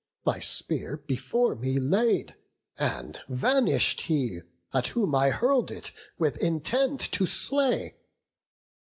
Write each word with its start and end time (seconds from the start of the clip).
My 0.25 0.39
spear 0.39 0.97
before 0.97 1.53
me 1.53 1.79
laid, 1.79 2.33
and 2.79 3.21
vanish'd 3.29 4.01
he 4.01 4.39
At 4.73 4.87
whom 4.87 5.13
I 5.13 5.29
hurl'd 5.29 5.69
it 5.69 5.91
with 6.17 6.37
intent 6.37 6.99
to 7.11 7.27
slay! 7.27 7.95